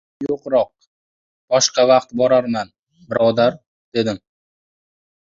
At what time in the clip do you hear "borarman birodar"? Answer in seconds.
2.23-3.63